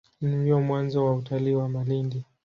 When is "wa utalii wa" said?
1.05-1.69